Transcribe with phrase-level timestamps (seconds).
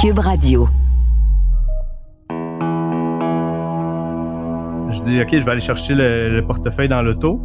[0.00, 0.68] Cube Radio.
[4.90, 7.40] Je dis, OK, je vais aller chercher le, portefeuille dans l'auto.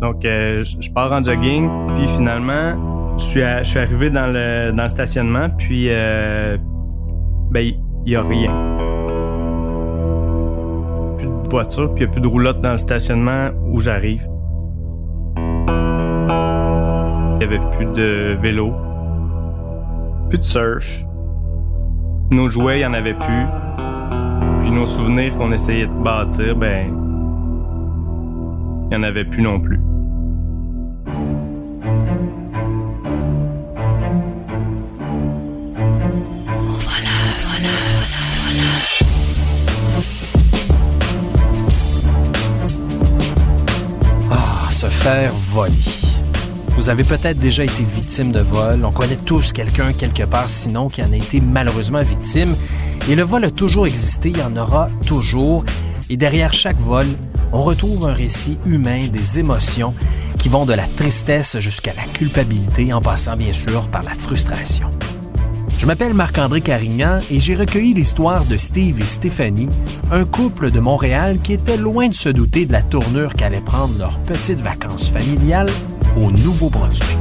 [0.00, 3.42] Donc, euh, je pars en jogging, puis finalement, je suis,
[3.78, 6.56] arrivé dans le, dans le stationnement, puis euh,
[7.50, 8.52] ben, il n'y a rien.
[11.18, 14.28] Plus de voiture, puis il n'y a plus de roulotte dans le stationnement où j'arrive.
[17.32, 18.72] Il n'y avait plus de vélo,
[20.28, 21.04] plus de surf.
[22.30, 23.46] Nos jouets, il n'y en avait plus.
[24.60, 26.88] Puis nos souvenirs qu'on essayait de bâtir, ben,
[28.84, 29.80] il n'y en avait plus non plus.
[44.30, 46.05] Ah, se faire voler.
[46.76, 48.84] Vous avez peut-être déjà été victime de vol.
[48.84, 52.54] On connaît tous quelqu'un quelque part, sinon, qui en a été malheureusement victime.
[53.08, 55.64] Et le vol a toujours existé, il y en aura toujours.
[56.10, 57.06] Et derrière chaque vol,
[57.50, 59.94] on retrouve un récit humain des émotions
[60.38, 64.90] qui vont de la tristesse jusqu'à la culpabilité, en passant bien sûr par la frustration.
[65.78, 69.68] Je m'appelle Marc-André Carignan et j'ai recueilli l'histoire de Steve et Stéphanie,
[70.10, 73.98] un couple de Montréal qui était loin de se douter de la tournure qu'allaient prendre
[73.98, 75.70] leurs petites vacances familiales
[76.16, 77.18] au Nouveau-Brunswick.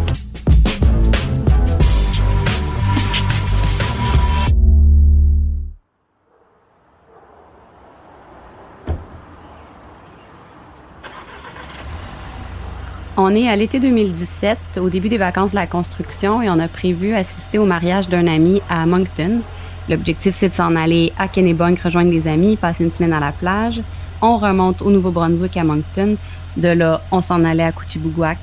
[13.18, 16.68] On est à l'été 2017, au début des vacances de la construction, et on a
[16.68, 19.42] prévu assister au mariage d'un ami à Moncton.
[19.90, 23.32] L'objectif, c'est de s'en aller à Kennebunk, rejoindre des amis, passer une semaine à la
[23.32, 23.82] plage.
[24.22, 26.18] On remonte au Nouveau-Brunswick à Moncton.
[26.58, 28.38] De là, on s'en allait à Kouchibouguac,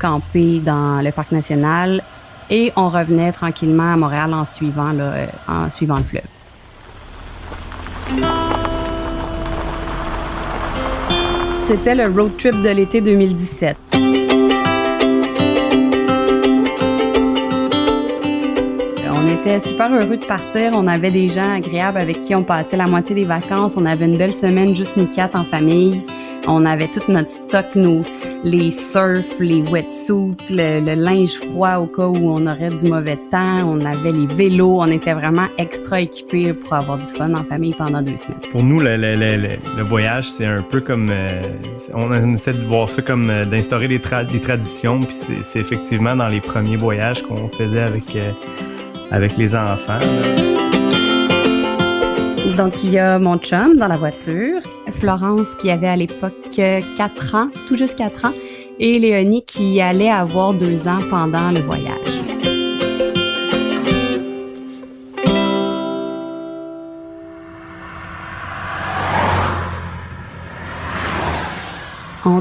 [0.00, 2.02] camper dans le parc national,
[2.48, 6.22] et on revenait tranquillement à Montréal en suivant, euh, en suivant le fleuve.
[11.68, 13.76] C'était le road trip de l'été 2017.
[19.12, 20.72] On était super heureux de partir.
[20.74, 23.76] On avait des gens agréables avec qui on passait la moitié des vacances.
[23.76, 26.04] On avait une belle semaine juste nous quatre en famille.
[26.48, 28.02] On avait tout notre stock, nous,
[28.44, 33.18] les surfs, les wetsuits, le, le, linge froid au cas où on aurait du mauvais
[33.30, 33.56] temps.
[33.66, 34.80] On avait les vélos.
[34.80, 38.40] On était vraiment extra équipés pour avoir du fun en famille pendant deux semaines.
[38.50, 41.08] Pour nous, le, le voyage, c'est un peu comme...
[41.10, 41.40] Euh,
[41.94, 45.00] on essaie de voir ça comme euh, d'instaurer des, des, traditions.
[45.00, 48.30] Puis c'est effectivement dans les premiers voyages qu'on faisait avec, euh,
[49.10, 49.98] avec les enfants.
[52.56, 54.60] Donc, il y a mon chum dans la voiture,
[55.00, 58.32] Florence qui avait à l'époque 4 ans, tout juste 4 ans,
[58.78, 61.99] et Léonie qui allait avoir 2 ans pendant le voyage.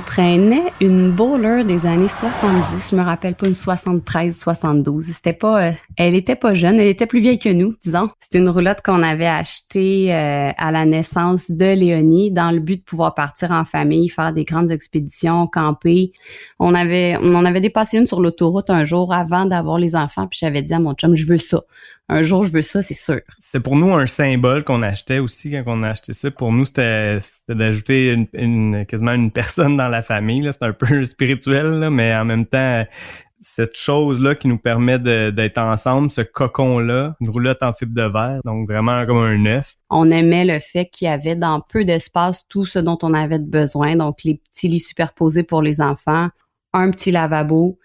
[0.09, 5.05] Traînait une bowler des années 70, je me rappelle pas une 73 72.
[5.05, 8.09] C'était pas euh, elle était pas jeune, elle était plus vieille que nous, disons.
[8.19, 12.77] C'était une roulotte qu'on avait achetée euh, à la naissance de Léonie dans le but
[12.77, 16.11] de pouvoir partir en famille, faire des grandes expéditions, camper.
[16.57, 20.25] On avait on en avait dépassé une sur l'autoroute un jour avant d'avoir les enfants,
[20.25, 21.61] puis j'avais dit à mon chum je veux ça
[22.09, 23.21] un jour je veux ça, c'est sûr.
[23.37, 26.31] C'est pour nous un symbole qu'on achetait aussi quand on a acheté ça.
[26.31, 30.49] Pour nous, c'était d'ajouter une, quasiment une personne dans la famille.
[30.51, 32.83] C'est un peu spirituel, mais en même temps,
[33.39, 38.41] cette chose-là qui nous permet d'être ensemble, ce cocon-là, une roulotte en fibre de verre,
[38.43, 39.75] donc vraiment comme un œuf.
[39.89, 43.39] On aimait le fait qu'il y avait dans peu d'espace tout ce dont on avait
[43.39, 46.29] besoin, donc les petits lits superposés pour les enfants,
[46.73, 47.78] un petit lavabo,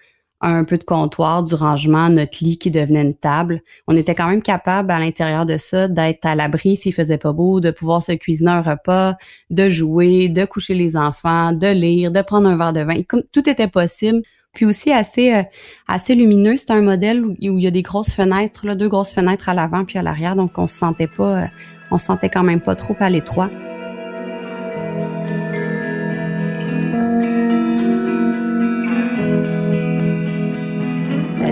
[0.52, 3.60] un peu de comptoir, du rangement, notre lit qui devenait une table.
[3.86, 7.32] On était quand même capable à l'intérieur de ça d'être à l'abri s'il faisait pas
[7.32, 9.16] beau, de pouvoir se cuisiner un repas,
[9.50, 13.00] de jouer, de coucher les enfants, de lire, de prendre un verre de vin.
[13.32, 14.22] Tout était possible.
[14.52, 15.42] Puis aussi assez euh,
[15.88, 16.56] assez lumineux.
[16.56, 19.54] C'est un modèle où, il y a des grosses fenêtres, là, deux grosses fenêtres à
[19.54, 21.46] l'avant puis à l'arrière, donc on se sentait pas, euh,
[21.90, 23.50] on se sentait quand même pas trop à l'étroit.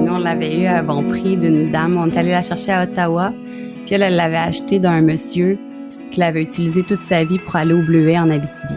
[0.01, 1.97] Nous, on l'avait eu à bon prix d'une dame.
[1.97, 3.33] On est allé la chercher à Ottawa.
[3.85, 5.59] Puis elle, l'avait acheté d'un monsieur
[6.11, 8.75] qui l'avait utilisé toute sa vie pour aller au Bleuet en Abitibi.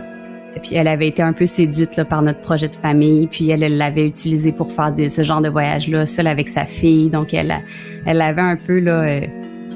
[0.62, 3.28] Puis elle avait été un peu séduite par notre projet de famille.
[3.28, 7.10] Puis elle, l'avait utilisé pour faire ce genre de voyage-là, seule avec sa fille.
[7.10, 7.54] Donc elle,
[8.06, 9.22] elle l'avait un peu là, euh,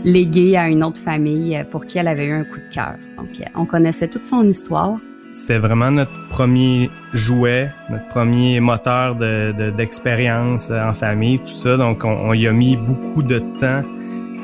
[0.04, 2.96] légué à une autre famille pour qui elle avait eu un coup de cœur.
[3.18, 5.00] Donc on connaissait toute son histoire.
[5.32, 11.78] C'est vraiment notre premier jouet, notre premier moteur de, d'expérience en famille, tout ça.
[11.78, 13.84] Donc, on, y a mis beaucoup de temps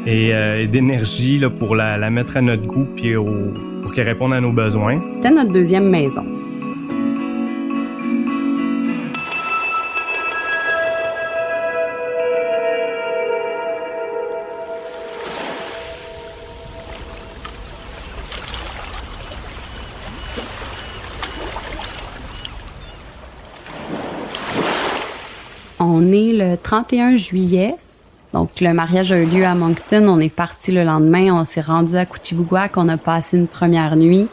[0.06, 4.42] et, euh, d'énergie pour la, la, mettre à notre goût puis pour qu'elle réponde à
[4.42, 5.02] nos besoins.
[5.14, 6.26] C'était notre deuxième maison.
[25.88, 27.76] On est le 31 juillet.
[28.34, 30.08] Donc, le mariage a eu lieu à Moncton.
[30.08, 31.32] On est parti le lendemain.
[31.32, 32.76] On s'est rendu à Kouchibouguac.
[32.78, 34.28] On a passé une première nuit.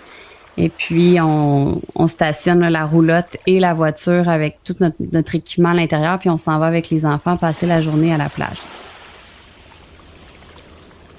[0.57, 6.19] Et puis, on, stationne la roulotte et la voiture avec tout notre, équipement à l'intérieur.
[6.19, 8.59] Puis, on s'en va avec les enfants passer la journée à la plage.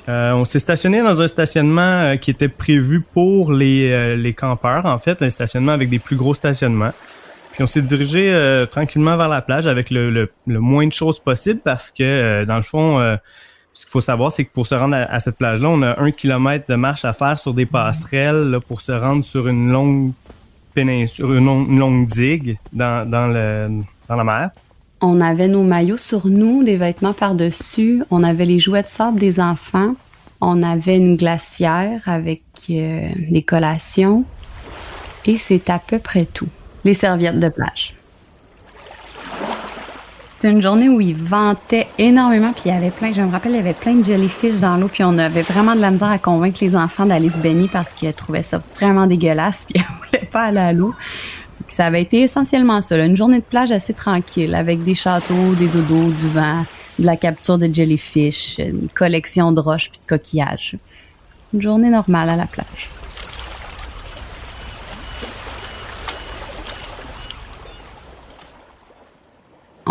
[0.09, 4.86] Euh, on s'est stationné dans un stationnement euh, qui était prévu pour euh, les campeurs,
[4.86, 6.91] en fait, un stationnement avec des plus gros stationnements.
[7.53, 11.19] Puis on s'est dirigé euh, tranquillement vers la plage avec le, le, moins de choses
[11.19, 13.15] possible parce que, euh, dans le fond, euh,
[13.73, 16.09] ce qu'il faut savoir, c'est que pour se rendre à, cette plage-là, on a un
[16.09, 20.13] kilomètre de marche à faire sur des passerelles pour se rendre sur une longue
[20.73, 24.50] péninsule, une, longue, digue dans, dans, le, dans la mer.
[25.01, 28.03] On avait nos maillots sur nous, des vêtements par-dessus.
[28.09, 29.94] On avait les jouets de sable des enfants.
[30.41, 34.25] On avait une glacière avec des collations.
[35.25, 36.50] Et c'est à peu près tout
[36.83, 37.95] les serviettes de plage.
[40.44, 43.53] C'était une journée où il ventait énormément, puis il y avait plein, je me rappelle,
[43.53, 46.12] il y avait plein de jellyfish dans l'eau, puis on avait vraiment de la misère
[46.12, 50.06] à convaincre les enfants d'aller se baigner parce qu'ils trouvaient ça vraiment dégueulasse, puis ils
[50.06, 50.94] voulaient pas aller à l'eau.
[51.69, 55.68] Ça avait été essentiellement ça, une journée de plage assez tranquille, avec des châteaux, des
[55.68, 56.65] dodos, du vent,
[57.00, 60.75] de la capture de jellyfish, une collection de roches puis de coquillages.
[61.53, 62.89] Une journée normale à la plage.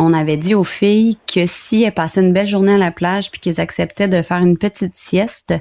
[0.02, 3.30] On avait dit aux filles que si elles passaient une belle journée à la plage
[3.30, 5.54] puis qu'elles acceptaient de faire une petite sieste,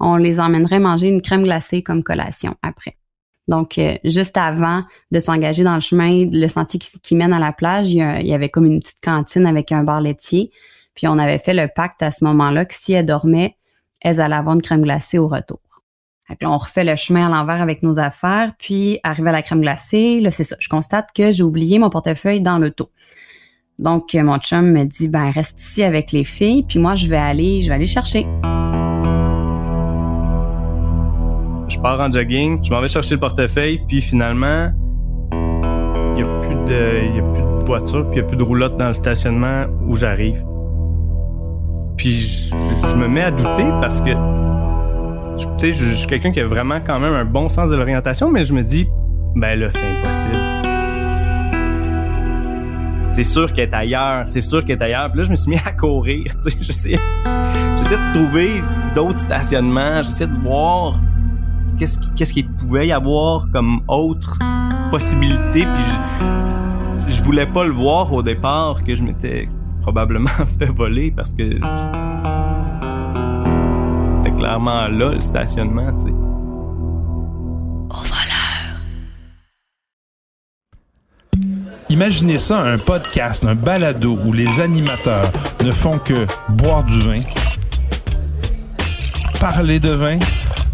[0.00, 2.96] on les emmènerait manger une crème glacée comme collation après.
[3.48, 4.82] Donc, euh, juste avant
[5.12, 8.48] de s'engager dans le chemin, le sentier qui, mène à la plage, il y, avait
[8.48, 10.50] comme une petite cantine avec un bar laitier.
[10.94, 13.56] Puis on avait fait le pacte à ce moment-là que si elles dormaient,
[14.00, 15.60] elles allaient avoir une crème glacée au retour.
[16.26, 19.60] Fait on refait le chemin à l'envers avec nos affaires, puis arrivé à la crème
[19.60, 20.56] glacée, là c'est ça.
[20.58, 22.90] Je constate que j'ai oublié mon portefeuille dans l'auto.
[23.78, 27.16] Donc, mon chum me dit, ben, reste ici avec les filles, puis moi, je vais
[27.16, 28.26] aller, je vais aller chercher.
[31.68, 34.70] Je pars en jogging, je m'en vais chercher le portefeuille, puis finalement,
[35.32, 38.36] il n'y a plus de, y a plus de voiture, puis il n'y a plus
[38.38, 40.42] de roulotte dans le stationnement où j'arrive.
[41.98, 44.12] Puis je, me mets à douter parce que,
[45.58, 48.30] tu sais, je suis quelqu'un qui a vraiment quand même un bon sens de l'orientation,
[48.30, 48.88] mais je me dis,
[49.34, 50.55] ben là, c'est impossible
[53.16, 55.08] c'est sûr qu'elle est ailleurs, c'est sûr qu'elle est ailleurs.
[55.08, 58.60] Puis là, je me suis mis à courir, tu sais, de trouver
[58.94, 61.00] d'autres stationnements, j'essaie de voir
[61.78, 64.38] qu'est-ce, qu'est-ce qu'il pouvait y avoir comme autre
[64.90, 65.84] possibilité, puis
[67.08, 69.48] je, je voulais pas le voir au départ, que je m'étais
[69.80, 70.28] probablement
[70.58, 71.54] fait voler parce que
[74.18, 76.25] c'était clairement là le stationnement, tu sais.
[81.96, 85.32] Imaginez ça un podcast, un balado où les animateurs
[85.64, 87.20] ne font que boire du vin,
[89.40, 90.18] parler de vin,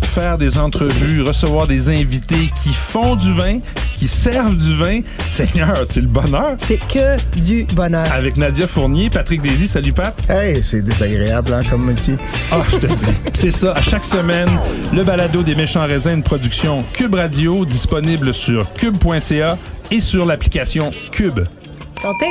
[0.01, 3.59] faire des entrevues, recevoir des invités qui font du vin,
[3.95, 4.99] qui servent du vin.
[5.31, 6.57] Seigneur, c'est le bonheur.
[6.59, 8.11] C'est que du bonheur.
[8.13, 9.69] Avec Nadia Fournier, Patrick Daisy.
[9.69, 10.19] Salut, Pat.
[10.29, 12.17] Hey, c'est désagréable hein, comme métier.
[12.51, 13.13] Ah, je te dis.
[13.35, 13.75] C'est ça.
[13.75, 14.51] À chaque semaine,
[14.93, 19.57] le balado des méchants raisins, une production Cube Radio, disponible sur cube.ca
[19.93, 21.41] et sur l'application Cube.
[21.95, 22.27] Santé!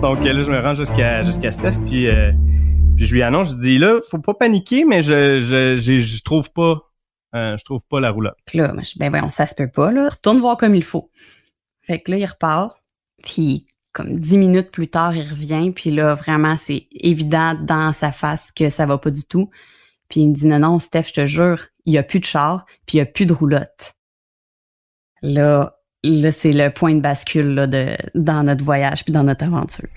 [0.00, 2.32] Donc là, je me rends jusqu'à jusqu'à Steph, puis, euh,
[2.96, 6.50] puis je lui annonce, je dis là, faut pas paniquer, mais je je, je, trouve
[6.50, 6.80] pas
[7.34, 8.38] euh, je trouve pas la roulotte.
[8.54, 10.08] Là, ben voyons, ça se peut pas, là.
[10.08, 11.10] Retourne voir comme il faut.
[11.82, 12.82] Fait que là, il repart,
[13.22, 18.12] puis comme dix minutes plus tard, il revient, puis là, vraiment, c'est évident dans sa
[18.12, 19.50] face que ça va pas du tout.
[20.08, 22.24] Puis il me dit non, non, Steph, je te jure, il n'y a plus de
[22.24, 23.94] char, puis il n'y a plus de roulotte.
[25.22, 29.44] Là, là c'est le point de bascule là, de, dans notre voyage puis dans notre
[29.44, 29.88] aventure.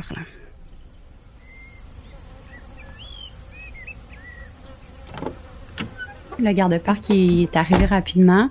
[6.39, 8.49] Le garde-parc est arrivé rapidement.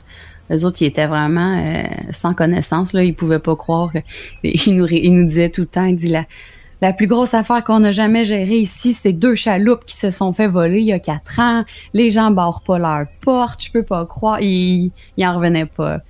[0.51, 2.93] Les autres, ils étaient vraiment euh, sans connaissance.
[2.93, 3.03] Là.
[3.03, 3.93] Ils pouvaient pas croire.
[4.43, 6.13] Il nous, il nous disait tout le temps, il dit
[6.81, 10.33] la, plus grosse affaire qu'on a jamais gérée ici, c'est deux chaloupes qui se sont
[10.33, 11.65] fait voler il y a quatre ans.
[11.93, 14.41] Les gens barrent pas leur porte, je peux pas croire.
[14.41, 16.01] Ils, ils en revenaient pas.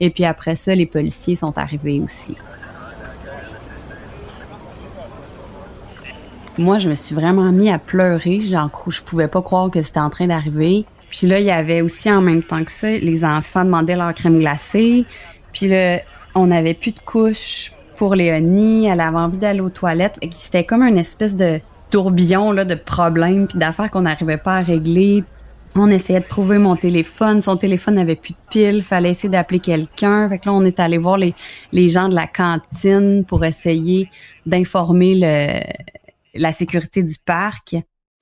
[0.00, 2.36] Et puis après ça, les policiers sont arrivés aussi.
[6.58, 8.40] Moi, je me suis vraiment mis à pleurer.
[8.40, 10.86] J'en, je pouvais pas croire que c'était en train d'arriver.
[11.10, 14.14] Puis là, il y avait aussi en même temps que ça, les enfants demandaient leur
[14.14, 15.04] crème glacée.
[15.52, 16.00] Puis là,
[16.34, 18.86] on n'avait plus de couches pour Léonie.
[18.86, 20.18] Elle avait envie d'aller aux toilettes.
[20.30, 21.60] C'était comme une espèce de
[21.90, 25.24] tourbillon là, de problèmes puis d'affaires qu'on n'arrivait pas à régler.
[25.74, 27.42] On essayait de trouver mon téléphone.
[27.42, 28.82] Son téléphone n'avait plus de pile.
[28.82, 30.28] Fallait essayer d'appeler quelqu'un.
[30.28, 31.34] Fait que là, on est allé voir les,
[31.72, 34.08] les gens de la cantine pour essayer
[34.46, 35.60] d'informer le,
[36.34, 37.76] la sécurité du parc.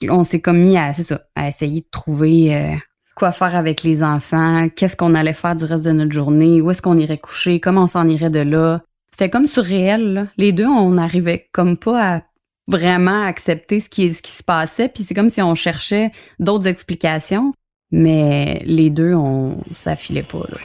[0.09, 0.93] On s'est comme mis à,
[1.37, 2.75] à essayer de trouver euh,
[3.15, 6.71] quoi faire avec les enfants, qu'est-ce qu'on allait faire du reste de notre journée, où
[6.71, 8.83] est-ce qu'on irait coucher, comment on s'en irait de là.
[9.15, 10.13] C'était comme surréel.
[10.13, 10.27] Là.
[10.39, 12.23] Les deux, on n'arrivait comme pas à
[12.67, 16.67] vraiment accepter ce qui, ce qui se passait, puis c'est comme si on cherchait d'autres
[16.67, 17.53] explications,
[17.93, 20.43] mais les deux, on s'affilait pas.
[20.49, 20.59] Là.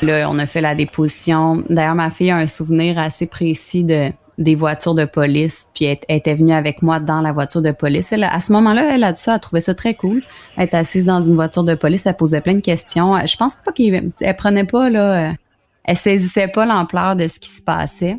[0.00, 1.62] Là, on a fait la déposition.
[1.68, 5.98] D'ailleurs, ma fille a un souvenir assez précis de des voitures de police, puis elle,
[6.08, 8.10] était venue avec moi dans la voiture de police.
[8.10, 10.22] Elle, à ce moment-là, elle a ça, elle trouvait ça très cool.
[10.56, 13.16] Elle était assise dans une voiture de police, elle posait plein de questions.
[13.24, 15.34] Je pense pas qu'elle prenait pas là,
[15.84, 18.18] elle saisissait pas l'ampleur de ce qui se passait.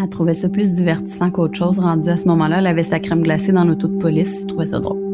[0.00, 1.78] Elle trouvait ça plus divertissant qu'autre chose.
[1.78, 4.46] Rendue à ce moment-là, elle avait sa crème glacée dans l'auto de police.
[4.46, 5.07] Trouvait ça drôle.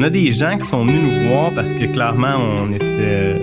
[0.00, 3.38] On a des gens qui sont venus nous voir parce que clairement on était,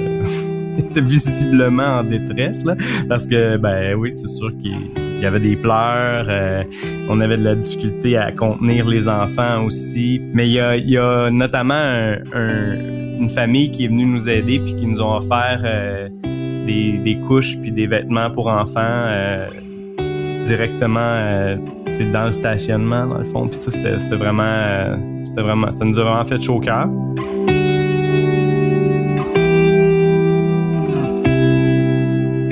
[1.01, 2.75] visiblement en détresse là,
[3.07, 6.63] parce que ben oui c'est sûr qu'il y avait des pleurs, euh,
[7.09, 10.97] on avait de la difficulté à contenir les enfants aussi, mais il y a, y
[10.97, 12.73] a notamment un,
[13.19, 16.09] une famille qui est venue nous aider puis qui nous ont offert euh,
[16.65, 19.47] des, des, couches puis des vêtements pour enfants euh,
[20.43, 21.57] directement
[22.05, 23.47] dans le stationnement, dans le fond.
[23.47, 24.95] Puis ça, c'était vraiment, euh,
[25.27, 26.88] c'était vraiment, ça nous a vraiment fait chaud au cœur.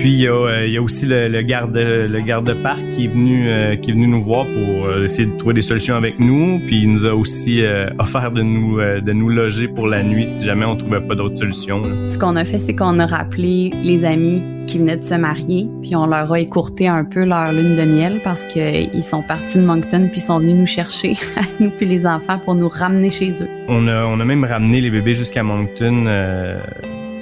[0.05, 3.05] Puis il y a, euh, il y a aussi le, le, garde le garde-parc qui
[3.05, 5.95] est venu euh, qui est venu nous voir pour euh, essayer de trouver des solutions
[5.95, 6.59] avec nous.
[6.59, 7.63] Puis il nous a aussi
[7.97, 11.33] offert de nous de nous loger pour la nuit si jamais on trouvait pas d'autres
[11.33, 11.81] solutions.
[12.07, 15.67] Ce qu'on a fait, c'est qu'on a rappelé les amis qui venaient de se marier,
[15.81, 19.57] puis on leur a écourté un peu leur lune de miel parce qu'ils sont partis
[19.57, 21.15] de Moncton puis sont venus nous chercher,
[21.59, 23.49] nous puis les enfants, pour nous ramener chez eux.
[23.67, 26.59] On a, on a même ramené les bébés jusqu'à Moncton, euh,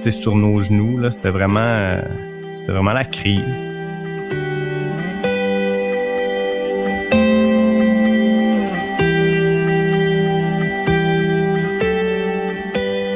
[0.02, 0.98] sur nos genoux.
[0.98, 2.02] Là, c'était vraiment, euh,
[2.56, 3.60] c'était vraiment la crise.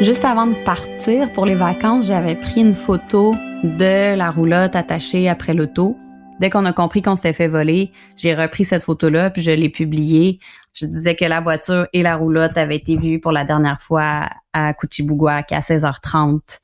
[0.01, 5.27] Juste avant de partir pour les vacances, j'avais pris une photo de la roulotte attachée
[5.27, 5.97] après l'auto.
[6.39, 9.69] Dès qu'on a compris qu'on s'était fait voler, j'ai repris cette photo-là puis je l'ai
[9.69, 10.39] publiée.
[10.73, 14.29] Je disais que la voiture et la roulotte avaient été vues pour la dernière fois
[14.53, 16.59] à Kuchibouguac à 16h30.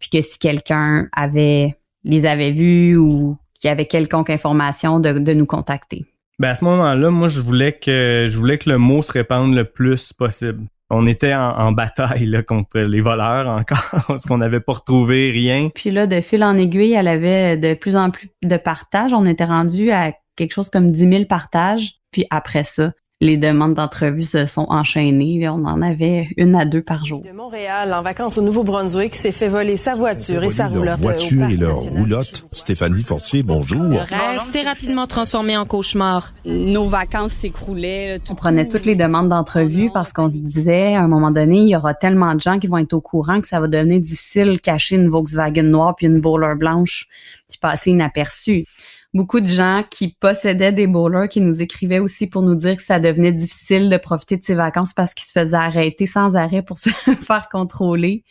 [0.00, 5.12] Puis que si quelqu'un avait les avait vus ou qu'il y avait quelconque information de,
[5.12, 6.04] de nous contacter?
[6.38, 9.54] Ben à ce moment-là, moi je voulais que je voulais que le mot se répande
[9.54, 14.60] le plus possible on était en, bataille là, contre les voleurs encore, parce qu'on n'avait
[14.60, 15.68] pas retrouvé rien.
[15.74, 19.12] Puis là, de fil en aiguille, elle avait de plus en plus de partages.
[19.12, 21.94] On était rendu à quelque chose comme 10 000 partages.
[22.10, 25.48] Puis après ça, les demandes d'entrevue se sont enchaînées.
[25.48, 27.22] On en avait une à deux par jour.
[27.22, 30.98] De Montréal, en vacances au Nouveau-Brunswick, s'est fait voler sa voiture et sa roulotte.
[30.98, 32.46] voiture et leur roulotte.
[32.50, 33.82] Stéphanie Forcier, bonjour.
[33.82, 36.34] Le rêve s'est rapidement transformé en cauchemar.
[36.44, 38.18] Nos vacances s'écroulaient.
[38.28, 41.68] On prenait toutes les demandes d'entrevue parce qu'on se disait, à un moment donné, il
[41.68, 44.54] y aura tellement de gens qui vont être au courant que ça va devenir difficile
[44.54, 47.06] de cacher une Volkswagen noire puis une bowler blanche
[47.48, 48.66] qui passer inaperçue
[49.14, 52.82] beaucoup de gens qui possédaient des bowlers qui nous écrivaient aussi pour nous dire que
[52.82, 56.62] ça devenait difficile de profiter de ses vacances parce qu'ils se faisaient arrêter sans arrêt
[56.62, 58.24] pour se faire contrôler.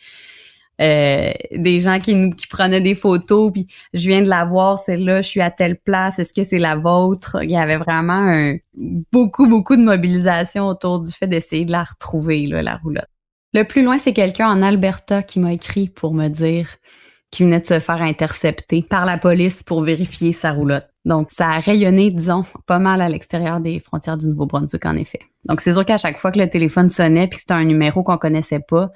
[0.80, 4.76] Euh, des gens qui nous qui prenaient des photos puis je viens de la voir
[4.76, 8.14] celle-là je suis à telle place est-ce que c'est la vôtre il y avait vraiment
[8.14, 8.56] un,
[9.12, 13.06] beaucoup beaucoup de mobilisation autour du fait d'essayer de la retrouver là, la roulotte
[13.52, 16.66] le plus loin c'est quelqu'un en Alberta qui m'a écrit pour me dire
[17.34, 20.86] qui venait de se faire intercepter par la police pour vérifier sa roulotte.
[21.04, 25.18] Donc, ça a rayonné, disons, pas mal à l'extérieur des frontières du Nouveau-Brunswick, en effet.
[25.44, 28.04] Donc, c'est sûr qu'à chaque fois que le téléphone sonnait puis que c'était un numéro
[28.04, 28.90] qu'on connaissait pas,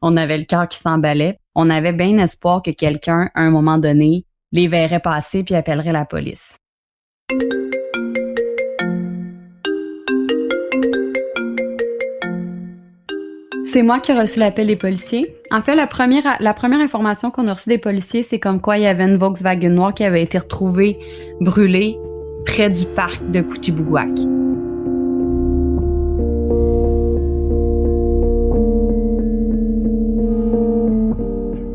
[0.00, 1.38] on avait le cœur qui s'emballait.
[1.56, 5.90] On avait bien espoir que quelqu'un, à un moment donné, les verrait passer puis appellerait
[5.90, 6.58] la police.
[13.72, 15.34] C'est moi qui ai reçu l'appel des policiers.
[15.50, 18.76] En fait, la première, la première information qu'on a reçue des policiers, c'est comme quoi
[18.76, 20.98] il y avait une Volkswagen noire qui avait été retrouvée
[21.40, 21.96] brûlée
[22.44, 24.10] près du parc de Coutibougouac.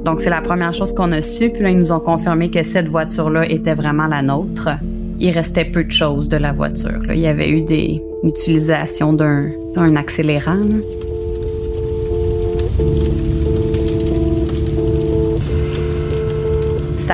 [0.05, 1.49] Donc, c'est la première chose qu'on a su.
[1.49, 4.69] Puis là, ils nous ont confirmé que cette voiture-là était vraiment la nôtre.
[5.17, 7.01] Il restait peu de choses de la voiture.
[7.09, 10.59] Il y avait eu des utilisations d'un, accélérant.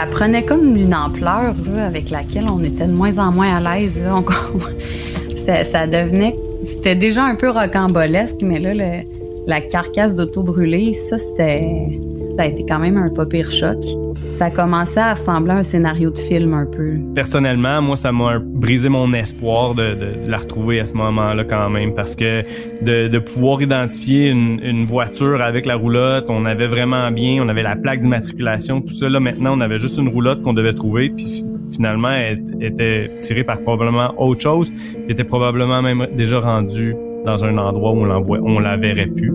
[0.04, 4.04] Ça prenait comme une ampleur avec laquelle on était de moins en moins à l'aise.
[5.46, 6.36] ça, ça, devenait...
[6.62, 8.74] C'était déjà un peu rocambolesque, mais là,
[9.48, 11.88] la carcasse d'auto brûlée, ça, c'était
[12.38, 13.78] ça a été quand même un pas pire choc.
[14.38, 16.98] Ça a commencé à ressembler à un scénario de film un peu.
[17.14, 19.96] Personnellement, moi, ça m'a brisé mon espoir de,
[20.28, 22.44] la retrouver à ce moment-là quand même, parce que
[22.82, 27.76] de, pouvoir identifier une, voiture avec la roulotte, on avait vraiment bien, on avait la
[27.76, 29.08] plaque d'immatriculation, tout ça.
[29.08, 33.44] Là, maintenant, on avait juste une roulotte qu'on devait trouver, puis finalement, elle était tirée
[33.44, 38.56] par probablement autre chose, qui était probablement même déjà rendue dans un endroit où on,
[38.56, 39.32] on la verrait plus.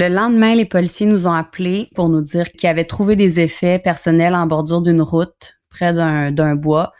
[0.00, 3.78] Le lendemain, les policiers nous ont appelés pour nous dire qu'ils avaient trouvé des effets
[3.78, 6.94] personnels en bordure d'une route près d'un bois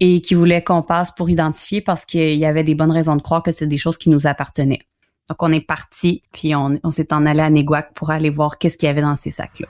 [0.00, 3.20] et qu'ils voulaient qu'on passe pour identifier parce qu'il y avait des bonnes raisons de
[3.20, 4.80] croire que c'est des choses qui nous appartenaient.
[5.28, 8.78] Donc on est parti, puis on, s'est en allé à Néguac pour aller voir qu'est-ce
[8.78, 9.68] qu'il y avait dans ces sacs-là.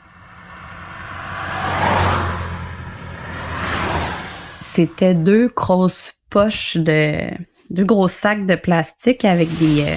[4.63, 7.31] C'était deux grosses poches de
[7.71, 9.97] deux gros sacs de plastique avec des euh,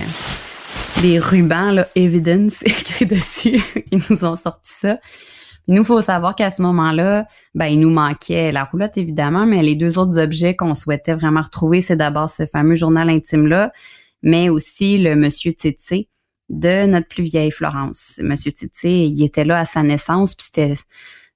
[1.01, 3.62] des rubans, là, evidence écrit dessus.
[3.91, 5.00] Ils nous ont sorti ça.
[5.67, 9.62] Il nous faut savoir qu'à ce moment-là, ben, il nous manquait la roulotte, évidemment, mais
[9.62, 13.74] les deux autres objets qu'on souhaitait vraiment retrouver, c'est d'abord ce fameux journal intime-là,
[14.24, 16.07] mais aussi le Monsieur Titi
[16.50, 18.20] de notre plus vieille Florence.
[18.24, 20.75] Monsieur Titi, il était là à sa naissance, puis c'était,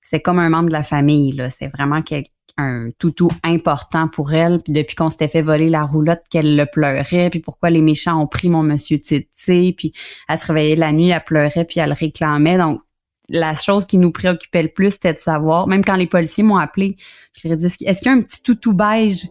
[0.01, 1.49] c'est comme un membre de la famille, là.
[1.49, 4.57] C'est vraiment quelqu'un un toutou important pour elle.
[4.63, 7.29] Puis depuis qu'on s'était fait voler la roulotte, qu'elle le pleurait.
[7.29, 9.73] Puis pourquoi les méchants ont pris mon monsieur Titi.
[9.77, 9.93] Puis
[10.29, 12.57] elle se réveillait la nuit, elle pleurait, puis elle réclamait.
[12.57, 12.81] Donc
[13.29, 16.57] la chose qui nous préoccupait le plus, c'était de savoir, même quand les policiers m'ont
[16.57, 16.97] appelé,
[17.37, 19.27] je leur ai dit, est-ce qu'il y a un petit toutou beige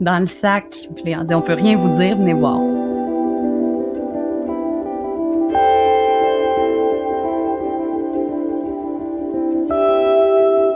[0.00, 0.74] dans le sac?
[0.90, 2.60] Ont dit, on peut rien vous dire, venez voir.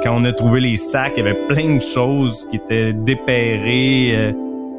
[0.06, 4.12] Quand on a trouvé les sacs, il y avait plein de choses qui étaient dépérées.
[4.14, 4.32] Euh,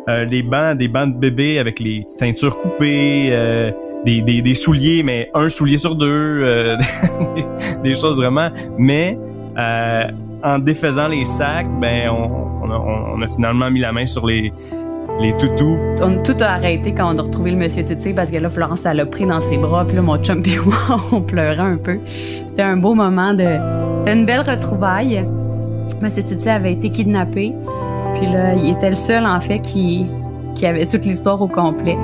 [0.09, 3.71] euh, des bancs, des bancs de bébé avec les ceintures coupées, euh,
[4.05, 6.77] des, des, souliers, mais un soulier sur deux, euh,
[7.83, 8.47] des, choses vraiment.
[8.77, 9.17] Mais
[10.43, 14.53] en défaisant les sacs, ben on, a, finalement mis la main sur les
[15.19, 15.77] les toutous.
[16.01, 18.85] On tout a arrêté quand on a retrouvé le monsieur Titi parce que là Florence
[18.85, 21.77] elle l'a pris dans ses bras puis là mon chum et moi on pleurait un
[21.77, 21.99] peu.
[22.47, 25.25] C'était un beau moment de une belle retrouvaille.
[26.01, 27.53] Monsieur Titi avait été kidnappé.
[28.15, 30.05] Puis là, il était le seul, en fait, qui,
[30.63, 31.97] avait toute l'histoire au complet.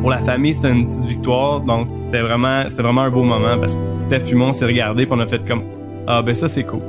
[0.00, 1.60] Pour la famille, c'était une petite victoire.
[1.60, 4.66] Donc, c'était vraiment, c'était vraiment un beau moment parce que Steph et moi, on s'est
[4.66, 5.62] regardé puis on a fait comme,
[6.06, 6.80] ah, ben ça, c'est cool.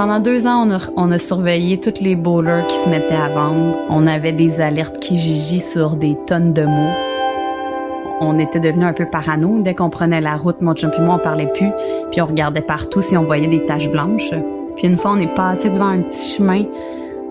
[0.00, 3.78] Pendant deux ans, on a, surveillé toutes les bowlers qui se mettaient à vendre.
[3.90, 6.94] On avait des alertes Kijiji sur des tonnes de mots.
[8.22, 9.60] On était devenu un peu parano.
[9.60, 11.68] Dès qu'on prenait la route, mon chum et moi, on parlait plus.
[12.10, 14.30] Puis on regardait partout si on voyait des taches blanches.
[14.76, 16.64] Puis une fois, on est passé devant un petit chemin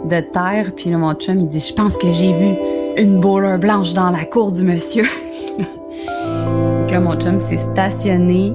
[0.05, 0.71] de terre.
[0.75, 2.53] Puis là, mon chum, il dit, je pense que j'ai vu
[2.97, 5.05] une bowler blanche dans la cour du monsieur.
[6.91, 8.53] Là, mon chum s'est stationné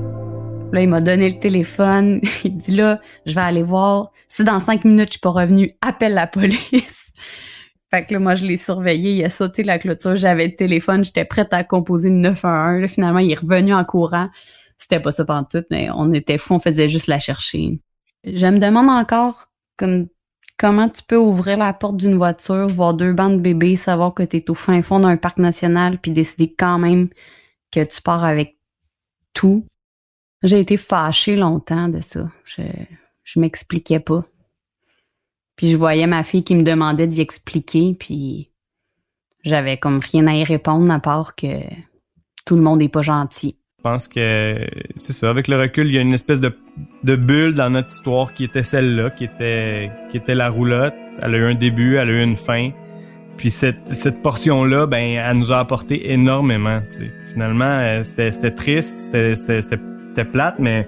[0.75, 2.21] Là, il m'a donné le téléphone.
[2.45, 4.11] Il dit là, je vais aller voir.
[4.29, 7.13] Si dans cinq minutes, je suis pas revenu, appelle la police.
[7.93, 9.13] Fait que là, moi, je l'ai surveillé.
[9.13, 10.17] Il a sauté la clôture.
[10.17, 11.05] J'avais le téléphone.
[11.05, 12.81] J'étais prête à composer le 911.
[12.81, 14.29] Là, finalement, il est revenu en courant.
[14.77, 16.55] C'était pas ça pendant tout, mais on était fous.
[16.55, 17.81] On faisait juste la chercher.
[18.25, 20.09] Je me demande encore comme
[20.59, 24.25] comment tu peux ouvrir la porte d'une voiture, voir deux bancs de bébés, savoir que
[24.25, 27.11] tu es au fin fond d'un parc national, puis décider quand même
[27.71, 28.59] que tu pars avec
[29.35, 29.65] tout?
[30.45, 32.31] J'ai été fâchée longtemps de ça.
[32.45, 32.63] Je,
[33.25, 34.25] je m'expliquais pas.
[35.57, 38.51] Puis je voyais ma fille qui me demandait d'y expliquer, puis
[39.43, 41.63] j'avais comme rien à y répondre à part que
[42.45, 43.57] tout le monde est pas gentil.
[43.83, 44.67] pense que
[44.99, 45.31] c'est ça.
[45.31, 46.55] Avec le recul, il y a une espèce de,
[47.05, 50.95] de bulle dans notre histoire qui était celle-là, qui était qui était la roulotte.
[51.23, 52.71] Elle a eu un début, elle a eu une fin.
[53.39, 56.81] Puis cette, cette portion-là, ben, elle nous a apporté énormément.
[57.33, 59.79] Finalement, euh, c'était triste, c'était
[60.15, 60.87] c'était plate, mais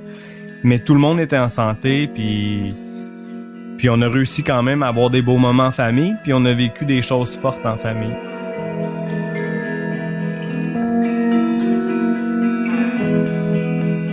[0.63, 2.75] mais tout le monde était en santé, puis
[3.77, 6.45] puis on a réussi quand même à avoir des beaux moments en famille, puis on
[6.45, 8.17] a vécu des choses fortes en famille.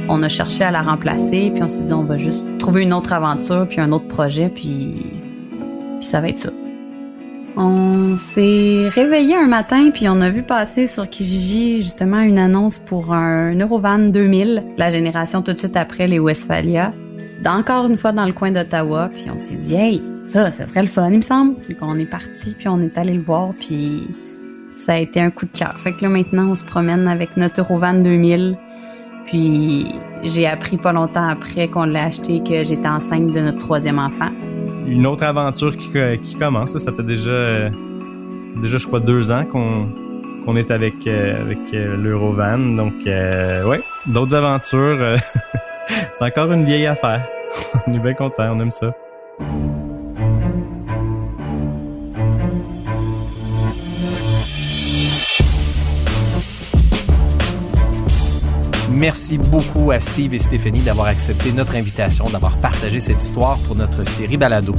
[0.10, 2.94] On a cherché à la remplacer, puis on s'est dit on va juste trouver une
[2.94, 4.96] autre aventure, puis un autre projet, puis,
[6.00, 6.50] puis ça va être ça.
[7.56, 12.80] On s'est réveillé un matin, puis on a vu passer sur Kijiji justement une annonce
[12.80, 16.92] pour un Eurovan 2000, la génération tout de suite après les Westphalia,
[17.46, 20.82] encore une fois dans le coin d'Ottawa, puis on s'est dit hey, ça, ça serait
[20.82, 21.56] le fun, il me semble.
[21.56, 24.08] Puis qu'on est parti, puis on est allé le voir, puis
[24.78, 25.80] ça a été un coup de cœur.
[25.80, 28.58] Fait que là maintenant, on se promène avec notre Eurovan 2000.
[29.26, 29.88] Puis
[30.24, 34.30] j'ai appris pas longtemps après qu'on l'a acheté que j'étais enceinte de notre troisième enfant.
[34.86, 35.90] Une autre aventure qui,
[36.22, 36.78] qui commence.
[36.78, 37.70] Ça fait déjà, euh,
[38.62, 39.90] déjà je crois, deux ans qu'on
[40.46, 42.76] qu'on est avec, euh, avec euh, l'Eurovan.
[42.76, 44.98] Donc, euh, ouais, d'autres aventures.
[45.00, 45.18] euh,
[46.14, 47.26] C'est encore une vieille affaire.
[47.88, 48.94] on est bien content, on aime ça.
[59.04, 63.76] Merci beaucoup à Steve et Stéphanie d'avoir accepté notre invitation, d'avoir partagé cette histoire pour
[63.76, 64.74] notre série Balado.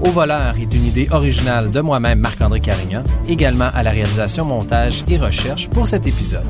[0.00, 5.04] Au voleur est une idée originale de moi-même, Marc-André Carignan, également à la réalisation, montage
[5.06, 6.46] et recherche pour cet épisode.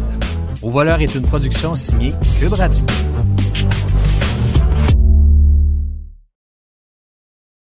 [0.62, 2.84] Au voleur est une production signée Cube Radio.